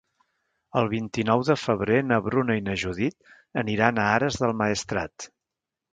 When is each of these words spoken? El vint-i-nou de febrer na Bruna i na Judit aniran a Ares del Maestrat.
El 0.79 0.87
vint-i-nou 0.93 1.43
de 1.49 1.57
febrer 1.65 1.99
na 2.11 2.19
Bruna 2.29 2.57
i 2.61 2.65
na 2.69 2.77
Judit 2.85 3.63
aniran 3.65 4.01
a 4.07 4.11
Ares 4.15 4.43
del 4.45 4.57
Maestrat. 4.63 5.29